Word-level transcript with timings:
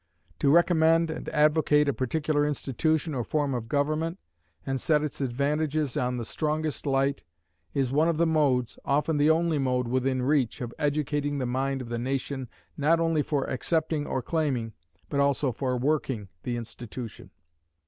To 0.39 0.49
recommend 0.49 1.11
and 1.11 1.29
advocate 1.29 1.87
a 1.87 1.93
particular 1.93 2.43
institution 2.43 3.13
or 3.13 3.23
form 3.23 3.53
of 3.53 3.67
government, 3.69 4.17
and 4.65 4.81
set 4.81 5.03
its 5.03 5.21
advantages 5.21 5.95
in 5.95 6.17
the 6.17 6.25
strongest 6.25 6.87
light, 6.87 7.23
is 7.75 7.91
one 7.91 8.09
of 8.09 8.17
the 8.17 8.25
modes, 8.25 8.79
often 8.83 9.17
the 9.17 9.29
only 9.29 9.59
mode 9.59 9.87
within 9.87 10.23
reach, 10.23 10.59
of 10.59 10.73
educating 10.79 11.37
the 11.37 11.45
mind 11.45 11.83
of 11.83 11.89
the 11.89 11.99
nation 11.99 12.49
not 12.75 12.99
only 12.99 13.21
for 13.21 13.43
accepting 13.47 14.07
or 14.07 14.23
claiming, 14.23 14.73
but 15.07 15.19
also 15.19 15.51
for 15.51 15.77
working, 15.77 16.29
the 16.41 16.57
institution. 16.57 17.29